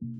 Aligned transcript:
thank 0.00 0.12
you 0.16 0.19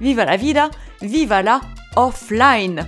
viva 0.00 0.24
la 0.24 0.36
vida, 0.36 0.70
viva 1.00 1.42
la 1.42 1.60
offline. 1.96 2.86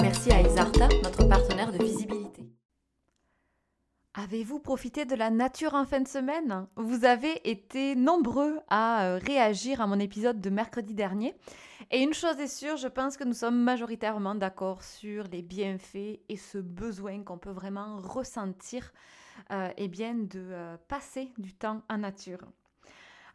Merci 0.00 0.32
à 0.32 0.40
Isarta, 0.40 0.88
notre 1.02 1.28
partenaire 1.28 1.72
de. 1.72 1.87
Profité 4.68 5.06
de 5.06 5.14
la 5.14 5.30
nature 5.30 5.72
en 5.72 5.86
fin 5.86 6.00
de 6.00 6.06
semaine? 6.06 6.66
Vous 6.76 7.06
avez 7.06 7.40
été 7.48 7.94
nombreux 7.94 8.60
à 8.68 9.06
euh, 9.06 9.16
réagir 9.16 9.80
à 9.80 9.86
mon 9.86 9.98
épisode 9.98 10.42
de 10.42 10.50
mercredi 10.50 10.92
dernier. 10.92 11.34
Et 11.90 12.02
une 12.02 12.12
chose 12.12 12.38
est 12.38 12.54
sûre, 12.54 12.76
je 12.76 12.88
pense 12.88 13.16
que 13.16 13.24
nous 13.24 13.32
sommes 13.32 13.58
majoritairement 13.58 14.34
d'accord 14.34 14.82
sur 14.82 15.24
les 15.32 15.40
bienfaits 15.40 16.20
et 16.28 16.36
ce 16.36 16.58
besoin 16.58 17.22
qu'on 17.22 17.38
peut 17.38 17.50
vraiment 17.50 17.96
ressentir 17.96 18.92
euh, 19.52 19.70
eh 19.78 19.88
bien, 19.88 20.12
de 20.12 20.38
euh, 20.50 20.76
passer 20.86 21.32
du 21.38 21.54
temps 21.54 21.80
en 21.88 21.96
nature. 21.96 22.40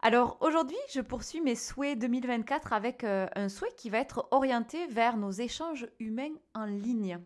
Alors 0.04 0.38
aujourd'hui, 0.40 0.78
je 0.92 1.02
poursuis 1.02 1.42
mes 1.42 1.56
souhaits 1.56 1.98
2024 1.98 2.74
avec 2.74 3.04
un 3.04 3.50
souhait 3.50 3.74
qui 3.76 3.90
va 3.90 3.98
être 3.98 4.28
orienté 4.30 4.86
vers 4.86 5.18
nos 5.18 5.32
échanges 5.32 5.88
humains 6.00 6.36
en 6.54 6.66
ligne. 6.66 7.18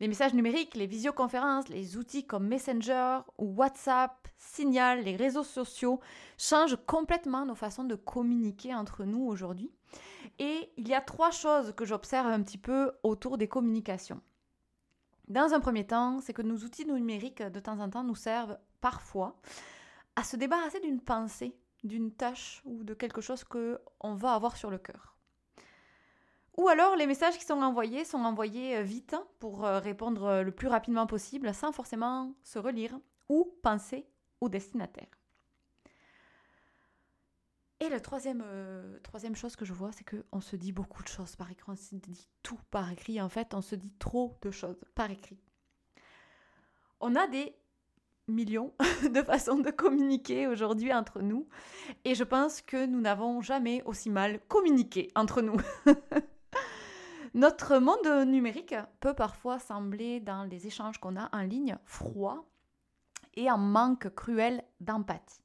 Les 0.00 0.08
messages 0.08 0.32
numériques, 0.32 0.76
les 0.76 0.86
visioconférences, 0.86 1.68
les 1.68 1.98
outils 1.98 2.26
comme 2.26 2.48
Messenger 2.48 3.18
ou 3.36 3.54
WhatsApp, 3.54 4.28
Signal, 4.38 5.04
les 5.04 5.14
réseaux 5.14 5.44
sociaux 5.44 6.00
changent 6.38 6.78
complètement 6.86 7.44
nos 7.44 7.54
façons 7.54 7.84
de 7.84 7.94
communiquer 7.94 8.74
entre 8.74 9.04
nous 9.04 9.22
aujourd'hui. 9.26 9.70
Et 10.38 10.72
il 10.78 10.88
y 10.88 10.94
a 10.94 11.02
trois 11.02 11.30
choses 11.30 11.74
que 11.76 11.84
j'observe 11.84 12.28
un 12.28 12.42
petit 12.42 12.56
peu 12.56 12.92
autour 13.02 13.36
des 13.36 13.48
communications. 13.48 14.22
Dans 15.28 15.52
un 15.52 15.60
premier 15.60 15.86
temps, 15.86 16.20
c'est 16.22 16.32
que 16.32 16.40
nos 16.40 16.56
outils 16.56 16.86
numériques, 16.86 17.42
de 17.42 17.60
temps 17.60 17.78
en 17.78 17.90
temps, 17.90 18.02
nous 18.02 18.14
servent 18.14 18.58
parfois 18.80 19.36
à 20.16 20.24
se 20.24 20.36
débarrasser 20.36 20.80
d'une 20.80 21.02
pensée, 21.02 21.54
d'une 21.84 22.10
tâche 22.10 22.62
ou 22.64 22.84
de 22.84 22.94
quelque 22.94 23.20
chose 23.20 23.44
qu'on 23.44 24.14
va 24.14 24.32
avoir 24.32 24.56
sur 24.56 24.70
le 24.70 24.78
cœur. 24.78 25.19
Ou 26.56 26.68
alors 26.68 26.96
les 26.96 27.06
messages 27.06 27.38
qui 27.38 27.44
sont 27.44 27.62
envoyés 27.62 28.04
sont 28.04 28.18
envoyés 28.18 28.76
euh, 28.76 28.82
vite 28.82 29.16
pour 29.38 29.64
euh, 29.64 29.78
répondre 29.78 30.24
euh, 30.24 30.42
le 30.42 30.52
plus 30.52 30.68
rapidement 30.68 31.06
possible 31.06 31.54
sans 31.54 31.72
forcément 31.72 32.34
se 32.42 32.58
relire 32.58 32.98
ou 33.28 33.50
penser 33.62 34.06
au 34.40 34.48
destinataire. 34.48 35.08
Et 37.82 37.88
la 37.88 38.00
troisième, 38.00 38.44
troisième 39.02 39.34
chose 39.34 39.56
que 39.56 39.64
je 39.64 39.72
vois, 39.72 39.90
c'est 39.92 40.04
qu'on 40.04 40.42
se 40.42 40.54
dit 40.54 40.70
beaucoup 40.70 41.02
de 41.02 41.08
choses 41.08 41.34
par 41.34 41.50
écrit, 41.50 41.64
on 41.66 41.76
se 41.76 41.94
dit 41.94 42.28
tout 42.42 42.58
par 42.70 42.90
écrit. 42.92 43.22
En 43.22 43.30
fait, 43.30 43.54
on 43.54 43.62
se 43.62 43.74
dit 43.74 43.94
trop 43.98 44.36
de 44.42 44.50
choses 44.50 44.84
par 44.94 45.10
écrit. 45.10 45.38
On 47.00 47.16
a 47.16 47.26
des 47.26 47.56
millions 48.28 48.74
de 49.10 49.22
façons 49.22 49.58
de 49.58 49.70
communiquer 49.70 50.46
aujourd'hui 50.46 50.92
entre 50.92 51.22
nous. 51.22 51.48
Et 52.04 52.14
je 52.14 52.24
pense 52.24 52.60
que 52.60 52.84
nous 52.84 53.00
n'avons 53.00 53.40
jamais 53.40 53.82
aussi 53.84 54.10
mal 54.10 54.40
communiqué 54.48 55.10
entre 55.14 55.40
nous. 55.40 55.56
Notre 57.34 57.78
monde 57.78 58.26
numérique 58.26 58.74
peut 58.98 59.14
parfois 59.14 59.58
sembler, 59.58 60.20
dans 60.20 60.44
les 60.44 60.66
échanges 60.66 60.98
qu'on 60.98 61.16
a 61.16 61.28
en 61.32 61.42
ligne, 61.42 61.78
froid 61.84 62.44
et 63.34 63.50
en 63.50 63.58
manque 63.58 64.12
cruel 64.14 64.64
d'empathie. 64.80 65.42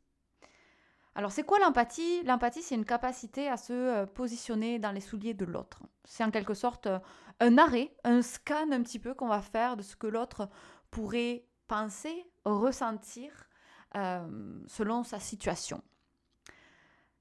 Alors 1.14 1.32
c'est 1.32 1.44
quoi 1.44 1.60
l'empathie? 1.60 2.24
L'empathie, 2.24 2.62
c'est 2.62 2.76
une 2.76 2.86
capacité 2.86 3.48
à 3.48 3.56
se 3.56 3.72
euh, 3.72 4.06
positionner 4.06 4.80
dans 4.80 4.92
les 4.92 5.00
souliers 5.00 5.34
de 5.34 5.46
l'autre. 5.46 5.82
C'est 6.04 6.26
en 6.26 6.32
quelque 6.32 6.54
sorte 6.54 6.88
euh, 6.88 7.00
un 7.40 7.58
arrêt, 7.58 7.96
un 8.04 8.22
scan 8.22 8.72
un 8.72 8.82
petit 8.82 9.00
peu 9.00 9.14
qu'on 9.14 9.30
va 9.30 9.42
faire 9.42 9.78
de 9.78 9.82
ce 9.82 9.96
que 9.96 10.08
l'autre 10.08 10.50
pourrait 10.92 11.46
penser, 11.68 12.26
ressentir 12.44 13.32
euh, 13.96 14.60
selon 14.68 15.04
sa 15.04 15.20
situation. 15.20 15.82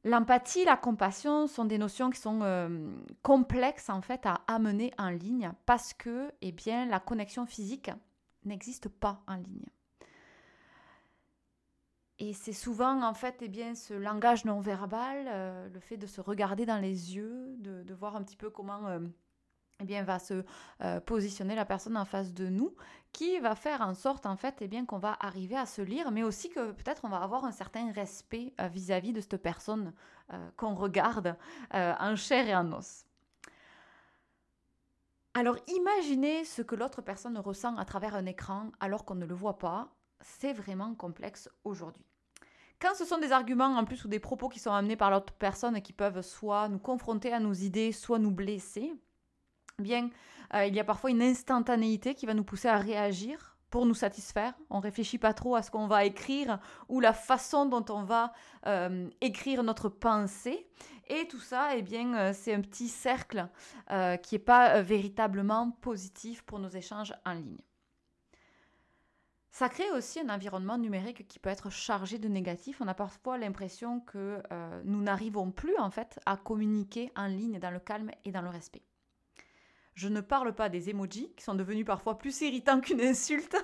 L'empathie, 0.04 0.66
la 0.66 0.76
compassion 0.76 1.46
sont 1.46 1.64
des 1.64 1.78
notions 1.78 2.10
qui 2.10 2.20
sont 2.20 2.40
euh, 2.42 2.90
complexes 3.22 3.88
en 3.88 4.02
fait 4.02 4.26
à 4.26 4.42
amener 4.46 4.92
en 4.98 5.08
ligne 5.08 5.52
parce 5.64 5.94
que 5.94 6.30
eh 6.42 6.52
bien, 6.52 6.84
la 6.84 7.00
connexion 7.00 7.46
physique 7.46 7.90
n'existe 8.44 8.90
pas 8.90 9.22
en 9.26 9.36
ligne. 9.36 9.64
Et 12.18 12.34
c'est 12.34 12.52
souvent 12.52 13.02
en 13.02 13.14
fait 13.14 13.36
eh 13.40 13.48
bien, 13.48 13.74
ce 13.74 13.94
langage 13.94 14.44
non 14.44 14.60
verbal, 14.60 15.24
euh, 15.26 15.68
le 15.70 15.80
fait 15.80 15.96
de 15.96 16.06
se 16.06 16.20
regarder 16.20 16.66
dans 16.66 16.78
les 16.78 17.16
yeux, 17.16 17.56
de, 17.58 17.94
voir 17.94 18.14
un 18.14 18.22
petit 18.22 18.36
peu 18.36 18.50
comment 18.50 18.98
eh 19.80 19.84
bien, 19.84 20.02
va 20.02 20.18
se 20.18 20.44
euh, 20.82 21.00
positionner 21.00 21.54
la 21.54 21.64
personne 21.64 21.96
en 21.96 22.04
face 22.04 22.32
de 22.32 22.48
nous, 22.48 22.74
qui 23.12 23.38
va 23.40 23.54
faire 23.54 23.80
en 23.80 23.94
sorte 23.94 24.26
en 24.26 24.36
fait 24.36 24.56
eh 24.60 24.68
bien, 24.68 24.86
qu'on 24.86 24.98
va 24.98 25.16
arriver 25.20 25.56
à 25.56 25.66
se 25.66 25.82
lire, 25.82 26.10
mais 26.10 26.22
aussi 26.22 26.48
que 26.48 26.72
peut-être 26.72 27.04
on 27.04 27.08
va 27.08 27.18
avoir 27.18 27.44
un 27.44 27.52
certain 27.52 27.90
respect 27.92 28.52
euh, 28.60 28.68
vis-à-vis 28.68 29.12
de 29.12 29.20
cette 29.20 29.36
personne 29.36 29.92
euh, 30.32 30.50
qu'on 30.56 30.74
regarde 30.74 31.36
en 31.72 32.16
chair 32.16 32.48
et 32.48 32.54
en 32.54 32.72
os. 32.72 33.04
Alors 35.34 35.56
imaginez 35.66 36.44
ce 36.44 36.62
que 36.62 36.76
l'autre 36.76 37.02
personne 37.02 37.36
ressent 37.38 37.76
à 37.76 37.84
travers 37.84 38.14
un 38.14 38.26
écran 38.26 38.70
alors 38.78 39.04
qu'on 39.04 39.16
ne 39.16 39.26
le 39.26 39.34
voit 39.34 39.58
pas, 39.58 39.88
c'est 40.20 40.52
vraiment 40.52 40.94
complexe 40.94 41.50
aujourd'hui. 41.64 42.04
Quand 42.80 42.94
ce 42.94 43.04
sont 43.04 43.18
des 43.18 43.32
arguments 43.32 43.76
en 43.76 43.84
plus 43.84 44.04
ou 44.04 44.08
des 44.08 44.20
propos 44.20 44.48
qui 44.48 44.60
sont 44.60 44.72
amenés 44.72 44.96
par 44.96 45.10
l'autre 45.10 45.32
personne 45.32 45.76
et 45.76 45.82
qui 45.82 45.92
peuvent 45.92 46.22
soit 46.22 46.68
nous 46.68 46.78
confronter 46.78 47.32
à 47.32 47.40
nos 47.40 47.52
idées, 47.52 47.92
soit 47.92 48.18
nous 48.18 48.30
blesser, 48.30 48.92
bien, 49.84 50.10
euh, 50.54 50.66
il 50.66 50.74
y 50.74 50.80
a 50.80 50.84
parfois 50.84 51.10
une 51.10 51.22
instantanéité 51.22 52.14
qui 52.14 52.26
va 52.26 52.34
nous 52.34 52.44
pousser 52.44 52.68
à 52.68 52.78
réagir 52.78 53.56
pour 53.70 53.86
nous 53.86 53.94
satisfaire. 53.94 54.54
On 54.70 54.80
réfléchit 54.80 55.18
pas 55.18 55.34
trop 55.34 55.56
à 55.56 55.62
ce 55.62 55.70
qu'on 55.70 55.86
va 55.86 56.04
écrire 56.04 56.60
ou 56.88 57.00
la 57.00 57.12
façon 57.12 57.66
dont 57.66 57.84
on 57.88 58.04
va 58.04 58.32
euh, 58.66 59.08
écrire 59.20 59.62
notre 59.62 59.88
pensée. 59.88 60.68
Et 61.08 61.26
tout 61.28 61.40
ça, 61.40 61.76
eh 61.76 61.82
bien, 61.82 62.14
euh, 62.14 62.32
c'est 62.32 62.54
un 62.54 62.60
petit 62.60 62.88
cercle 62.88 63.48
qui 64.22 64.34
n'est 64.34 64.44
pas 64.44 64.80
véritablement 64.80 65.70
positif 65.70 66.42
pour 66.42 66.58
nos 66.58 66.68
échanges 66.68 67.12
en 67.26 67.34
ligne. 67.34 67.58
Ça 69.50 69.68
crée 69.68 69.90
aussi 69.90 70.18
un 70.18 70.30
environnement 70.30 70.78
numérique 70.78 71.28
qui 71.28 71.38
peut 71.38 71.50
être 71.50 71.70
chargé 71.70 72.18
de 72.18 72.28
négatif. 72.28 72.80
On 72.80 72.88
a 72.88 72.94
parfois 72.94 73.38
l'impression 73.38 74.00
que 74.00 74.42
nous 74.84 75.02
n'arrivons 75.02 75.52
plus 75.52 75.76
en 75.78 75.90
fait 75.90 76.18
à 76.26 76.36
communiquer 76.36 77.12
en 77.14 77.26
ligne 77.26 77.60
dans 77.60 77.70
le 77.70 77.78
calme 77.78 78.10
et 78.24 78.32
dans 78.32 78.42
le 78.42 78.48
respect. 78.48 78.82
Je 79.94 80.08
ne 80.08 80.20
parle 80.20 80.54
pas 80.54 80.68
des 80.68 80.90
emojis, 80.90 81.32
qui 81.36 81.44
sont 81.44 81.54
devenus 81.54 81.86
parfois 81.86 82.18
plus 82.18 82.40
irritants 82.40 82.80
qu'une 82.80 83.00
insulte. 83.00 83.56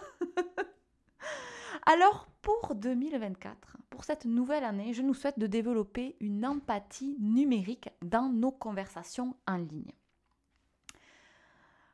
Alors, 1.86 2.28
pour 2.40 2.74
2024, 2.74 3.76
pour 3.90 4.04
cette 4.04 4.24
nouvelle 4.24 4.64
année, 4.64 4.92
je 4.92 5.02
nous 5.02 5.14
souhaite 5.14 5.38
de 5.38 5.46
développer 5.46 6.16
une 6.20 6.46
empathie 6.46 7.16
numérique 7.18 7.88
dans 8.02 8.28
nos 8.28 8.52
conversations 8.52 9.36
en 9.46 9.56
ligne. 9.56 9.92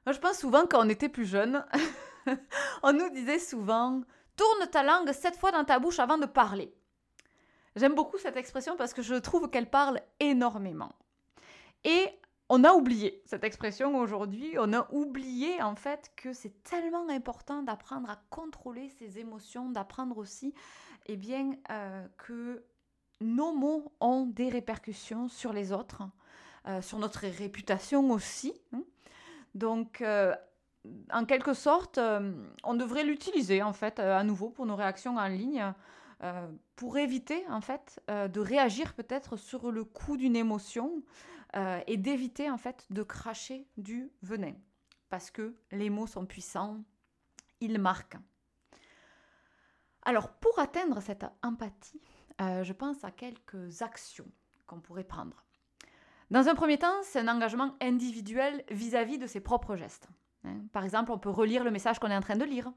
je 0.06 0.18
pense 0.18 0.38
souvent 0.38 0.66
quand 0.66 0.84
on 0.84 0.88
était 0.88 1.08
plus 1.08 1.26
jeune, 1.26 1.64
on 2.82 2.92
nous 2.92 3.10
disait 3.10 3.38
souvent 3.38 4.02
Tourne 4.36 4.68
ta 4.70 4.82
langue 4.82 5.12
sept 5.12 5.36
fois 5.36 5.50
dans 5.50 5.64
ta 5.64 5.78
bouche 5.78 5.98
avant 5.98 6.18
de 6.18 6.26
parler. 6.26 6.74
J'aime 7.74 7.94
beaucoup 7.94 8.18
cette 8.18 8.36
expression 8.36 8.76
parce 8.76 8.92
que 8.92 9.02
je 9.02 9.14
trouve 9.14 9.48
qu'elle 9.48 9.70
parle 9.70 10.00
énormément. 10.20 10.92
Et 11.84 12.08
on 12.48 12.62
a 12.64 12.72
oublié 12.72 13.22
cette 13.26 13.44
expression 13.44 13.98
aujourd'hui, 13.98 14.54
on 14.58 14.72
a 14.72 14.86
oublié 14.92 15.60
en 15.62 15.74
fait 15.74 16.12
que 16.16 16.32
c'est 16.32 16.62
tellement 16.62 17.08
important 17.08 17.62
d'apprendre 17.62 18.08
à 18.08 18.16
contrôler 18.30 18.88
ses 18.88 19.18
émotions, 19.18 19.70
d'apprendre 19.70 20.16
aussi 20.18 20.54
eh 21.06 21.16
bien, 21.16 21.56
euh, 21.70 22.06
que 22.18 22.62
nos 23.20 23.52
mots 23.52 23.92
ont 24.00 24.26
des 24.26 24.48
répercussions 24.48 25.28
sur 25.28 25.52
les 25.52 25.72
autres, 25.72 26.02
euh, 26.68 26.80
sur 26.82 26.98
notre 26.98 27.26
réputation 27.26 28.10
aussi. 28.10 28.52
Hein. 28.72 28.82
Donc, 29.54 30.00
euh, 30.00 30.34
en 31.12 31.24
quelque 31.24 31.52
sorte, 31.54 31.98
on 32.62 32.74
devrait 32.74 33.02
l'utiliser 33.02 33.60
en 33.60 33.72
fait 33.72 33.98
à 33.98 34.22
nouveau 34.22 34.50
pour 34.50 34.66
nos 34.66 34.76
réactions 34.76 35.16
en 35.16 35.26
ligne. 35.26 35.72
pour 36.76 36.96
éviter 36.96 37.44
en 37.50 37.60
fait 37.60 38.00
de 38.08 38.40
réagir 38.40 38.94
peut-être 38.94 39.36
sur 39.36 39.72
le 39.72 39.82
coup 39.82 40.16
d'une 40.16 40.36
émotion 40.36 41.02
et 41.86 41.96
d'éviter 41.96 42.50
en 42.50 42.58
fait 42.58 42.86
de 42.90 43.02
cracher 43.02 43.66
du 43.76 44.10
venin. 44.22 44.54
Parce 45.08 45.30
que 45.30 45.56
les 45.72 45.88
mots 45.88 46.06
sont 46.06 46.26
puissants, 46.26 46.84
ils 47.60 47.78
marquent. 47.78 48.18
Alors 50.02 50.28
pour 50.32 50.58
atteindre 50.58 51.00
cette 51.00 51.24
empathie, 51.42 52.00
je 52.38 52.72
pense 52.72 53.02
à 53.04 53.10
quelques 53.10 53.82
actions 53.82 54.30
qu'on 54.66 54.80
pourrait 54.80 55.04
prendre. 55.04 55.46
Dans 56.30 56.48
un 56.48 56.56
premier 56.56 56.78
temps, 56.78 57.02
c'est 57.04 57.20
un 57.20 57.28
engagement 57.28 57.74
individuel 57.80 58.64
vis-à-vis 58.70 59.18
de 59.18 59.28
ses 59.28 59.40
propres 59.40 59.76
gestes. 59.76 60.08
Hein. 60.44 60.56
Par 60.72 60.84
exemple, 60.84 61.12
on 61.12 61.18
peut 61.18 61.30
relire 61.30 61.62
le 61.62 61.70
message 61.70 62.00
qu'on 62.00 62.10
est 62.10 62.16
en 62.16 62.20
train 62.20 62.36
de 62.36 62.44
lire. 62.44 62.72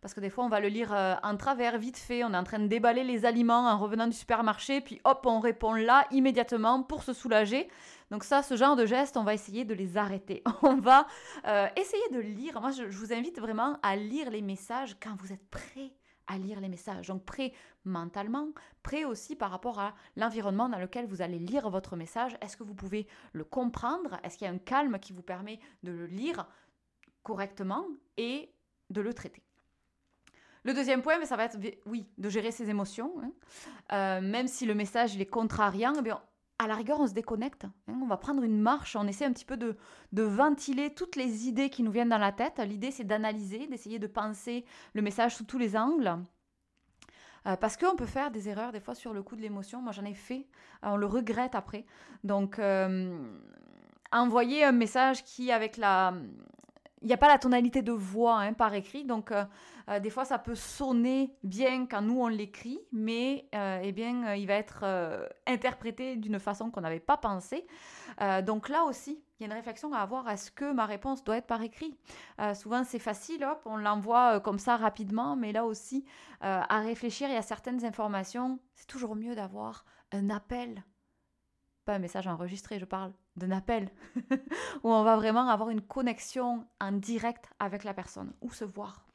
Parce 0.00 0.14
que 0.14 0.20
des 0.20 0.30
fois, 0.30 0.44
on 0.44 0.48
va 0.48 0.60
le 0.60 0.68
lire 0.68 0.94
euh, 0.94 1.16
en 1.24 1.36
travers, 1.36 1.76
vite 1.76 1.96
fait. 1.96 2.22
On 2.22 2.32
est 2.32 2.36
en 2.36 2.44
train 2.44 2.60
de 2.60 2.68
déballer 2.68 3.02
les 3.02 3.24
aliments 3.24 3.68
en 3.68 3.78
revenant 3.78 4.06
du 4.06 4.16
supermarché, 4.16 4.80
puis 4.80 5.00
hop, 5.02 5.26
on 5.26 5.40
répond 5.40 5.72
là 5.72 6.06
immédiatement 6.12 6.84
pour 6.84 7.02
se 7.02 7.12
soulager. 7.12 7.68
Donc 8.10 8.24
ça, 8.24 8.42
ce 8.42 8.56
genre 8.56 8.76
de 8.76 8.86
gestes, 8.86 9.16
on 9.16 9.24
va 9.24 9.34
essayer 9.34 9.64
de 9.64 9.74
les 9.74 9.96
arrêter. 9.96 10.42
On 10.62 10.76
va 10.76 11.06
euh, 11.46 11.66
essayer 11.76 12.08
de 12.12 12.18
lire. 12.18 12.60
Moi, 12.60 12.70
je, 12.70 12.84
vous 12.84 13.12
invite 13.12 13.38
vraiment 13.38 13.78
à 13.82 13.96
lire 13.96 14.30
les 14.30 14.40
messages 14.42 14.96
quand 15.00 15.14
vous 15.16 15.32
êtes 15.32 15.46
prêt 15.50 15.92
à 16.26 16.38
lire 16.38 16.60
les 16.60 16.68
messages. 16.68 17.08
Donc 17.08 17.24
prêt 17.24 17.52
mentalement, 17.84 18.48
prêt 18.82 19.04
aussi 19.04 19.34
par 19.34 19.50
rapport 19.50 19.78
à 19.78 19.94
l'environnement 20.16 20.68
dans 20.68 20.78
lequel 20.78 21.06
vous 21.06 21.22
allez 21.22 21.38
lire 21.38 21.70
votre 21.70 21.96
message. 21.96 22.36
Est-ce 22.40 22.56
que 22.56 22.64
vous 22.64 22.74
pouvez 22.74 23.06
le 23.32 23.44
comprendre? 23.44 24.18
Est-ce 24.22 24.36
qu'il 24.36 24.46
y 24.46 24.50
a 24.50 24.52
un 24.52 24.58
calme 24.58 24.98
qui 24.98 25.12
vous 25.12 25.22
permet 25.22 25.58
de 25.82 25.92
le 25.92 26.06
lire 26.06 26.46
correctement 27.22 27.86
et 28.16 28.52
de 28.90 29.00
le 29.00 29.14
traiter? 29.14 29.42
Le 30.64 30.74
deuxième 30.74 31.00
point, 31.02 31.24
ça 31.24 31.36
va 31.36 31.44
être, 31.44 31.58
oui, 31.86 32.06
de 32.18 32.28
gérer 32.28 32.50
ses 32.50 32.68
émotions. 32.68 33.14
Hein. 33.22 33.32
Euh, 33.92 34.20
même 34.20 34.48
si 34.48 34.66
le 34.66 34.74
message 34.74 35.14
il 35.14 35.22
est 35.22 35.26
contrariant, 35.26 35.94
eh 35.98 36.02
à 36.58 36.66
la 36.66 36.74
rigueur, 36.74 37.00
on 37.00 37.06
se 37.06 37.12
déconnecte. 37.12 37.64
Hein. 37.64 37.72
On 37.88 38.06
va 38.06 38.16
prendre 38.16 38.42
une 38.42 38.60
marche, 38.60 38.96
on 38.96 39.06
essaie 39.06 39.24
un 39.24 39.32
petit 39.32 39.44
peu 39.44 39.56
de, 39.56 39.76
ventiler 40.12 40.92
toutes 40.92 41.16
les 41.16 41.46
idées 41.46 41.70
qui 41.70 41.82
nous 41.82 41.92
viennent 41.92 42.08
dans 42.08 42.18
la 42.18 42.32
tête. 42.32 42.58
L'idée, 42.58 42.90
c'est 42.90 43.04
d'analyser, 43.04 43.66
d'essayer 43.66 43.98
de 43.98 44.06
penser 44.06 44.64
le 44.94 45.02
message 45.02 45.36
sous 45.36 45.44
tous 45.44 45.58
les 45.58 45.76
angles. 45.76 46.18
Euh, 47.46 47.56
parce 47.56 47.76
qu'on 47.76 47.94
peut 47.94 48.06
faire 48.06 48.30
des 48.30 48.48
erreurs 48.48 48.72
des 48.72 48.80
fois 48.80 48.94
sur 48.94 49.14
le 49.14 49.22
coup 49.22 49.36
de 49.36 49.40
l'émotion. 49.40 49.80
Moi, 49.80 49.92
j'en 49.92 50.04
ai 50.04 50.14
fait. 50.14 50.46
Euh, 50.84 50.90
on 50.90 50.96
le 50.96 51.06
regrette 51.06 51.54
après. 51.54 51.86
Donc, 52.24 52.60
envoyer 54.10 54.64
un 54.64 54.72
message 54.72 55.24
qui, 55.24 55.52
avec 55.52 55.76
la, 55.76 56.14
il 57.02 57.08
n'y 57.08 57.14
a 57.14 57.16
pas 57.16 57.28
la 57.28 57.38
tonalité 57.38 57.82
de 57.82 57.92
voix 57.92 58.38
hein, 58.38 58.52
par 58.52 58.74
écrit, 58.74 59.04
donc 59.04 59.30
euh, 59.30 59.44
euh, 59.88 60.00
des 60.00 60.10
fois 60.10 60.24
ça 60.24 60.38
peut 60.38 60.54
sonner 60.54 61.36
bien 61.42 61.86
quand 61.86 62.02
nous 62.02 62.20
on 62.20 62.28
l'écrit, 62.28 62.80
mais 62.92 63.48
euh, 63.54 63.80
eh 63.82 63.92
bien 63.92 64.34
il 64.34 64.46
va 64.46 64.54
être 64.54 64.84
interprété 65.46 66.16
d'une 66.16 66.38
façon 66.38 66.70
qu'on 66.70 66.80
n'avait 66.80 67.00
pas 67.00 67.16
pensé. 67.16 67.66
donc 68.44 68.68
là 68.68 68.84
aussi, 68.84 69.22
il 69.38 69.42
y 69.42 69.44
a 69.44 69.46
une 69.46 69.56
réflexion 69.56 69.92
à 69.92 69.98
avoir. 69.98 70.28
Est-ce 70.28 70.50
que 70.50 70.72
ma 70.72 70.86
réponse 70.86 71.22
doit 71.22 71.36
être 71.36 71.46
par 71.46 71.62
écrit? 71.62 71.96
Souvent 72.54 72.84
c'est 72.84 72.98
facile, 72.98 73.46
on 73.64 73.76
l'envoie 73.76 74.40
comme 74.40 74.58
ça 74.58 74.76
rapidement, 74.76 75.36
mais 75.36 75.52
là 75.52 75.64
aussi 75.64 76.04
à 76.40 76.80
réfléchir. 76.80 77.28
Il 77.28 77.34
y 77.34 77.38
a 77.38 77.42
certaines 77.42 77.84
informations, 77.84 78.58
c'est 78.74 78.86
toujours 78.86 79.14
mieux 79.14 79.34
d'avoir 79.34 79.84
un 80.12 80.30
appel 80.30 80.82
pas 81.88 81.94
un 81.94 82.00
message 82.00 82.26
enregistré, 82.26 82.78
je 82.78 82.84
parle 82.84 83.14
d'un 83.38 83.50
appel, 83.50 83.90
où 84.82 84.92
on 84.92 85.02
va 85.02 85.16
vraiment 85.16 85.48
avoir 85.48 85.70
une 85.70 85.80
connexion 85.82 86.66
en 86.80 86.92
direct 86.92 87.50
avec 87.58 87.84
la 87.84 87.94
personne, 87.94 88.32
ou 88.40 88.52
se 88.52 88.64
voir. 88.64 89.07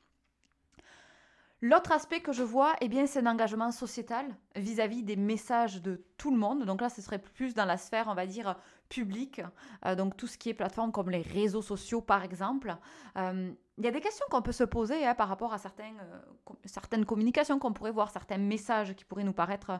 L'autre 1.65 1.93
aspect 1.93 2.19
que 2.19 2.33
je 2.33 2.43
vois, 2.43 2.75
eh 2.81 2.89
bien, 2.89 3.07
c'est 3.07 3.19
un 3.19 3.25
engagement 3.25 3.71
sociétal 3.71 4.25
vis-à-vis 4.57 5.01
des 5.01 5.15
messages 5.15 5.81
de 5.81 6.03
tout 6.17 6.29
le 6.29 6.35
monde. 6.35 6.65
Donc 6.65 6.81
là, 6.81 6.89
ce 6.89 7.01
serait 7.01 7.19
plus 7.19 7.53
dans 7.53 7.63
la 7.63 7.77
sphère, 7.77 8.09
on 8.09 8.15
va 8.15 8.25
dire, 8.25 8.57
publique. 8.89 9.41
Euh, 9.85 9.95
donc 9.95 10.17
tout 10.17 10.27
ce 10.27 10.37
qui 10.37 10.49
est 10.49 10.53
plateforme 10.53 10.91
comme 10.91 11.09
les 11.09 11.21
réseaux 11.21 11.61
sociaux, 11.61 12.01
par 12.01 12.25
exemple. 12.25 12.75
Euh, 13.17 13.53
il 13.77 13.85
y 13.85 13.87
a 13.87 13.91
des 13.91 14.01
questions 14.01 14.25
qu'on 14.29 14.41
peut 14.41 14.51
se 14.51 14.65
poser 14.65 15.05
hein, 15.05 15.15
par 15.15 15.29
rapport 15.29 15.53
à 15.53 15.55
euh, 15.55 16.51
certaines 16.65 17.05
communications 17.05 17.59
qu'on 17.59 17.71
pourrait 17.71 17.93
voir, 17.93 18.09
certains 18.09 18.39
messages 18.39 18.93
qui 18.93 19.05
pourraient 19.05 19.23
nous 19.23 19.31
paraître 19.31 19.79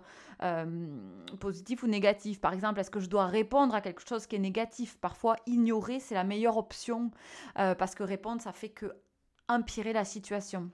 positifs 1.42 1.84
ou 1.84 1.88
négatifs. 1.88 2.40
Par 2.40 2.54
exemple, 2.54 2.80
est-ce 2.80 2.92
que 2.92 3.02
je 3.02 3.10
dois 3.10 3.26
répondre 3.26 3.76
à 3.76 3.82
quelque 3.82 4.08
chose 4.08 4.26
qui 4.26 4.38
est 4.38 4.40
négatif? 4.40 4.98
Parfois, 5.02 5.36
ignorer, 5.48 6.00
c'est 6.00 6.16
la 6.16 6.24
meilleure 6.24 6.56
option 6.56 7.12
parce 7.56 7.94
que 7.94 8.04
répondre, 8.04 8.42
ça 8.42 8.54
fait 8.54 8.70
que 8.70 8.94
empirer 9.50 9.92
la 9.92 10.06
situation. 10.06 10.72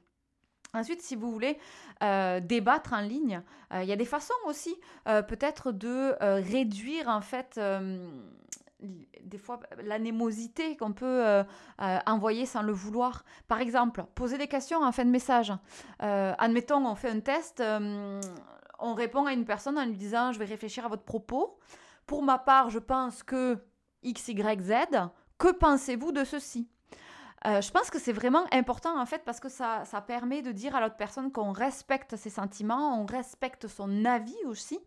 Ensuite, 0.74 1.02
si 1.02 1.16
vous 1.16 1.32
voulez 1.32 1.58
débattre 2.02 2.94
en 2.94 3.02
ligne, 3.02 3.42
il 3.74 3.86
y 3.86 3.92
a 3.92 3.96
des 3.96 4.06
façons 4.06 4.34
aussi 4.46 4.76
peut-être 5.06 5.72
de 5.72 6.16
réduire 6.42 7.08
en 7.08 7.22
fait 7.22 7.60
des 8.82 9.38
fois 9.38 9.60
l'anémosité 9.84 10.78
qu'on 10.78 10.94
peut 10.94 11.06
euh, 11.06 11.44
euh, 11.82 12.00
envoyer 12.06 12.46
sans 12.46 12.62
le 12.62 12.72
vouloir. 12.72 13.24
Par 13.48 13.60
exemple, 13.60 14.06
poser 14.16 14.38
des 14.38 14.48
questions 14.48 14.82
en 14.82 14.92
fin 14.92 15.06
de 15.06 15.10
message. 15.10 15.54
Euh, 16.02 16.34
admettons, 16.38 16.86
on 16.86 16.96
fait 16.96 17.10
un 17.10 17.20
test, 17.20 17.62
on 17.62 18.94
répond 18.94 19.26
à 19.26 19.34
une 19.34 19.46
personne 19.46 19.78
en 19.78 19.86
lui 19.86 19.98
disant 19.98 20.32
je 20.32 20.40
vais 20.40 20.46
réfléchir 20.46 20.86
à 20.86 20.88
votre 20.88 21.04
propos. 21.04 21.60
Pour 22.06 22.24
ma 22.24 22.38
part, 22.38 22.70
je 22.70 22.80
pense 22.80 23.24
que 23.24 23.58
X, 24.04 24.30
Y, 24.30 24.62
Z. 24.62 24.74
Que 25.38 25.52
pensez-vous 25.52 26.12
de 26.12 26.24
ceci? 26.24 26.70
Je 27.46 27.72
pense 27.72 27.90
que 27.90 28.00
c'est 28.00 28.12
vraiment 28.12 28.46
important 28.52 29.00
en 29.00 29.06
fait 29.06 29.24
parce 29.24 29.40
que 29.40 29.50
ça, 29.50 29.86
ça 29.86 30.02
permet 30.02 30.42
de 30.42 30.52
dire 30.52 30.76
à 30.76 30.82
l'autre 30.82 30.98
personne 30.98 31.32
qu'on 31.32 31.52
respecte 31.52 32.16
ses 32.16 32.30
sentiments, 32.30 33.02
on 33.02 33.06
respecte 33.06 33.68
son 33.68 34.04
avis 34.06 34.44
aussi. 34.46 34.80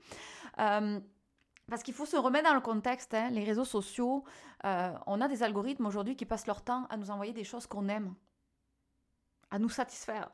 Parce 1.72 1.82
qu'il 1.82 1.94
faut 1.94 2.06
se 2.06 2.16
remettre 2.16 2.49
dans 2.49 2.54
le 2.54 2.60
contexte, 2.60 3.14
hein. 3.14 3.31
les 3.31 3.44
réseaux 3.44 3.64
sociaux, 3.64 4.25
euh, 4.66 4.93
on 5.06 5.20
a 5.20 5.28
des 5.28 5.43
algorithmes 5.43 5.87
aujourd'hui 5.87 6.16
qui 6.16 6.26
passent 6.26 6.46
leur 6.46 6.62
temps 6.62 6.87
à 6.90 6.99
nous 6.99 7.10
envoyer 7.10 7.32
des 7.32 7.44
choses 7.44 7.66
qu'on 7.66 7.88
aime, 7.88 8.14
à 9.50 9.58
nous 9.58 9.70
satisfaire. 9.70 10.31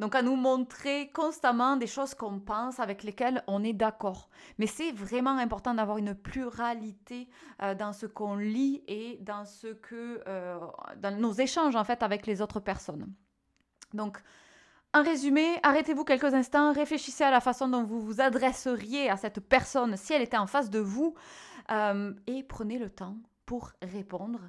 Donc 0.00 0.14
à 0.14 0.22
nous 0.22 0.36
montrer 0.36 1.10
constamment 1.12 1.76
des 1.76 1.86
choses 1.86 2.14
qu'on 2.14 2.40
pense, 2.40 2.80
avec 2.80 3.02
lesquelles 3.02 3.42
on 3.46 3.62
est 3.62 3.72
d'accord. 3.72 4.28
Mais 4.58 4.66
c'est 4.66 4.92
vraiment 4.92 5.36
important 5.38 5.74
d'avoir 5.74 5.98
une 5.98 6.14
pluralité 6.14 7.28
euh, 7.62 7.74
dans 7.74 7.92
ce 7.92 8.06
qu'on 8.06 8.36
lit 8.36 8.82
et 8.88 9.18
dans 9.20 9.44
ce 9.44 9.68
que 9.68 10.22
euh, 10.26 10.58
dans 10.96 11.16
nos 11.16 11.32
échanges 11.32 11.76
en 11.76 11.84
fait 11.84 12.02
avec 12.02 12.26
les 12.26 12.42
autres 12.42 12.60
personnes. 12.60 13.12
Donc 13.94 14.22
en 14.94 15.02
résumé, 15.02 15.58
arrêtez-vous 15.62 16.04
quelques 16.04 16.34
instants, 16.34 16.72
réfléchissez 16.72 17.24
à 17.24 17.30
la 17.30 17.40
façon 17.40 17.66
dont 17.66 17.82
vous 17.82 18.00
vous 18.00 18.20
adresseriez 18.20 19.08
à 19.08 19.16
cette 19.16 19.40
personne 19.40 19.96
si 19.96 20.12
elle 20.12 20.20
était 20.20 20.36
en 20.36 20.46
face 20.46 20.68
de 20.68 20.80
vous 20.80 21.14
euh, 21.70 22.12
et 22.26 22.42
prenez 22.42 22.78
le 22.78 22.90
temps 22.90 23.16
pour 23.46 23.72
répondre. 23.80 24.40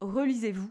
Relisez-vous. 0.00 0.70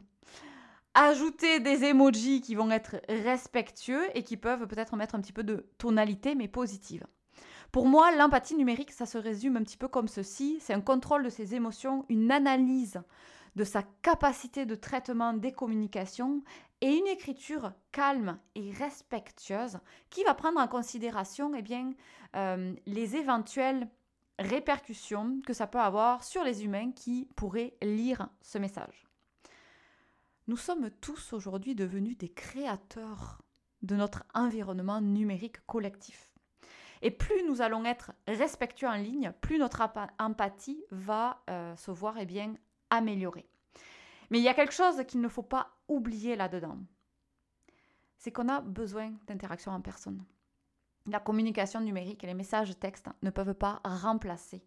Ajoutez 1.00 1.60
des 1.60 1.84
emojis 1.84 2.42
qui 2.42 2.56
vont 2.56 2.72
être 2.72 2.96
respectueux 3.08 4.08
et 4.16 4.24
qui 4.24 4.36
peuvent 4.36 4.66
peut-être 4.66 4.96
mettre 4.96 5.14
un 5.14 5.22
petit 5.22 5.32
peu 5.32 5.44
de 5.44 5.70
tonalité 5.78 6.34
mais 6.34 6.48
positive. 6.48 7.06
Pour 7.72 7.86
moi, 7.86 8.10
l'empathie 8.16 8.56
numérique, 8.56 8.92
ça 8.92 9.06
se 9.06 9.20
résume 9.20 9.58
un 9.58 9.64
petit 9.64 9.78
peu 9.78 9.88
comme 9.88 10.08
ceci. 10.08 10.58
C'est 10.60 10.74
un 10.74 10.82
contrôle 10.82 11.24
de 11.24 11.30
ses 11.30 11.54
émotions, 11.54 12.04
une 12.10 12.32
analyse 12.32 13.00
de 13.56 13.64
sa 13.64 13.84
capacité 14.02 14.66
de 14.66 14.74
traitement 14.74 15.34
des 15.34 15.52
communications 15.52 16.42
et 16.82 16.90
une 16.90 17.06
écriture 17.06 17.74
calme 17.92 18.40
et 18.56 18.72
respectueuse 18.72 19.78
qui 20.10 20.24
va 20.24 20.34
prendre 20.34 20.60
en 20.60 20.68
considération 20.68 21.52
eh 21.56 21.62
bien, 21.62 21.92
euh, 22.36 22.74
les 22.88 23.16
éventuelles 23.16 23.88
répercussions 24.40 25.42
que 25.46 25.54
ça 25.54 25.68
peut 25.68 25.80
avoir 25.80 26.24
sur 26.24 26.44
les 26.44 26.66
humains 26.66 26.92
qui 26.92 27.30
pourraient 27.36 27.78
lire 27.84 28.30
ce 28.42 28.58
message. 28.58 29.07
Nous 30.48 30.56
sommes 30.56 30.90
tous 31.02 31.34
aujourd'hui 31.34 31.76
devenus 31.76 32.18
des 32.18 32.30
créateurs 32.30 33.42
de 33.82 33.96
notre 33.98 34.24
environnement 34.34 35.02
numérique 35.02 35.66
collectif. 35.66 36.32
Et 37.02 37.12
plus 37.12 37.44
nous 37.44 37.62
allons 37.62 37.84
être 37.84 38.14
respectueux 38.28 38.88
en 38.88 38.96
ligne, 38.96 39.34
plus 39.42 39.60
notre 39.60 39.84
empathie 40.20 40.82
va 40.90 41.44
euh, 41.50 41.76
se 41.76 41.92
voir 41.92 42.18
eh 42.18 42.26
bien, 42.26 42.56
améliorer. 42.90 43.46
Mais 44.30 44.40
il 44.40 44.44
y 44.44 44.48
a 44.48 44.54
quelque 44.54 44.74
chose 44.74 45.04
qu'il 45.06 45.20
ne 45.20 45.28
faut 45.28 45.44
pas 45.44 45.70
oublier 45.90 46.38
là-dedans. 46.38 46.78
C'est 48.18 48.32
qu'on 48.32 48.48
a 48.48 48.62
besoin 48.62 49.14
d'interaction 49.28 49.74
en 49.74 49.82
personne. 49.82 50.24
La 51.08 51.20
communication 51.20 51.82
numérique 51.82 52.24
et 52.24 52.28
les 52.28 52.34
messages 52.34 52.80
textes 52.80 53.10
ne 53.22 53.30
peuvent 53.30 53.54
pas 53.54 53.82
remplacer 53.84 54.66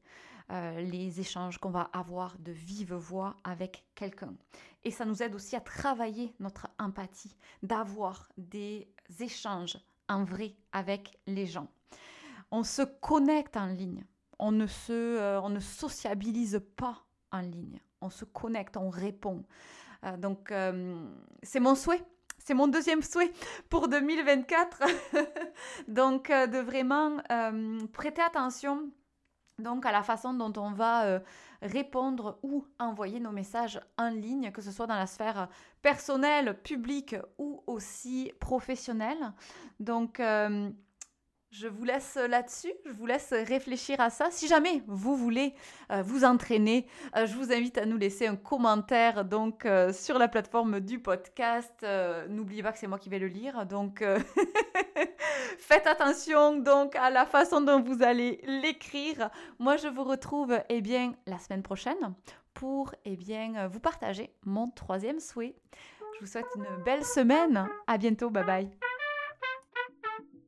euh, 0.51 0.81
les 0.81 1.21
échanges 1.21 1.59
qu'on 1.59 1.71
va 1.71 1.91
avoir 1.93 2.37
de 2.39 2.53
vive 2.53 2.95
voix 2.95 3.37
avec 3.45 3.85
quelqu'un. 3.95 4.35
Et 4.83 4.91
ça 4.91 5.05
nous 5.05 5.23
aide 5.23 5.35
aussi 5.35 5.55
à 5.57 5.61
travailler 5.61 6.35
notre 6.41 6.69
empathie, 6.79 7.37
d'avoir 7.63 8.29
des 8.37 8.89
échanges 9.21 9.79
en 10.09 10.25
vrai 10.25 10.55
avec 10.73 11.19
les 11.27 11.47
gens. 11.47 11.69
On 12.51 12.65
se 12.65 12.83
connecte 12.83 13.57
en 13.57 13.67
ligne, 13.67 14.05
on 14.39 14.51
ne, 14.51 14.67
se, 14.67 14.93
euh, 14.93 15.41
on 15.41 15.51
ne 15.51 15.61
sociabilise 15.61 16.61
pas 16.77 17.05
en 17.31 17.41
ligne 17.41 17.81
on 18.01 18.11
se 18.11 18.25
connecte, 18.25 18.77
on 18.77 18.89
répond. 18.89 19.45
Euh, 20.05 20.17
donc, 20.17 20.53
c'est 21.43 21.61
mon 21.61 21.75
souhait. 21.75 22.03
c'est 22.39 22.55
mon 22.55 22.67
deuxième 22.67 23.03
souhait 23.03 23.33
pour 23.69 23.89
2024. 23.89 24.83
donc, 25.89 26.29
de 26.29 26.59
vraiment 26.59 27.19
prêter 27.93 28.23
attention 28.23 28.91
donc 29.61 29.87
à 29.87 29.93
la 29.93 30.03
façon 30.03 30.35
dont 30.35 30.53
on 30.57 30.73
va 30.73 31.21
répondre 31.63 32.39
ou 32.43 32.67
envoyer 32.79 33.21
nos 33.21 33.33
messages 33.33 33.81
en 33.99 34.11
ligne, 34.11 34.51
que 34.51 34.63
ce 34.63 34.73
soit 34.73 34.87
dans 34.87 34.97
la 34.97 35.07
sphère 35.07 35.49
personnelle, 35.83 36.59
publique 36.63 37.17
ou 37.39 37.63
aussi 37.67 38.33
professionnelle. 38.41 39.33
Donc, 39.79 40.21
euh, 40.21 40.71
je 41.51 41.67
vous 41.67 41.85
laisse 41.85 42.17
là-dessus, 42.17 42.73
je 42.87 42.93
vous 42.93 43.07
laisse 43.07 43.33
réfléchir 43.33 44.01
à 44.01 44.11
ça. 44.11 44.31
Si 44.31 44.47
jamais 44.47 44.83
vous 44.87 45.17
voulez 45.17 45.55
euh, 45.91 46.03
vous 46.03 46.25
entraîner, 46.25 46.87
euh, 47.17 47.27
je 47.27 47.35
vous 47.35 47.53
invite 47.53 47.77
à 47.79 47.87
nous 47.87 47.97
laisser 47.97 48.27
un 48.27 48.37
commentaire 48.37 49.25
donc 49.25 49.67
sur 49.93 50.19
la 50.19 50.29
plateforme 50.29 50.81
du 50.81 51.01
podcast. 51.01 51.85
N'oubliez 52.29 52.63
pas 52.63 52.73
que 52.73 52.79
c'est 52.79 52.87
moi 52.87 52.99
qui 52.99 53.09
vais 53.09 53.19
le 53.19 53.29
lire, 53.29 53.67
donc 53.67 54.05
faites 55.59 55.87
attention 55.87 56.57
donc 56.57 56.95
à 56.97 57.11
la 57.11 57.27
façon 57.27 57.61
dont 57.61 57.83
vous 57.83 58.03
allez 58.03 58.41
l'écrire. 58.45 59.31
Moi, 59.59 59.77
je 59.77 59.89
vous 59.89 60.05
retrouve 60.05 60.59
eh 60.69 60.81
bien 60.81 61.15
la 61.27 61.39
semaine 61.39 61.63
prochaine 61.63 62.15
pour 62.55 62.95
eh 63.05 63.17
bien 63.17 63.69
vous 63.69 63.81
partager 63.81 64.35
mon 64.45 64.69
troisième 64.69 65.21
souhait. 65.21 65.57
Je 66.15 66.21
vous 66.21 66.31
souhaite 66.31 66.47
une 66.57 66.83
belle 66.85 67.05
semaine. 67.05 67.67
À 67.87 67.99
bientôt. 67.99 68.31
Bye 68.31 68.45
bye. 68.45 68.90